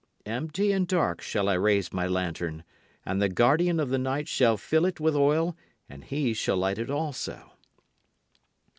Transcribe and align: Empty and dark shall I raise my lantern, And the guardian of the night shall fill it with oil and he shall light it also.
Empty 0.25 0.71
and 0.71 0.87
dark 0.87 1.21
shall 1.21 1.47
I 1.47 1.53
raise 1.53 1.93
my 1.93 2.07
lantern, 2.07 2.63
And 3.05 3.21
the 3.21 3.29
guardian 3.29 3.79
of 3.79 3.89
the 3.89 3.99
night 3.99 4.27
shall 4.27 4.57
fill 4.57 4.87
it 4.87 4.99
with 4.99 5.15
oil 5.15 5.55
and 5.87 6.03
he 6.03 6.33
shall 6.33 6.57
light 6.57 6.79
it 6.79 6.89
also. 6.89 7.51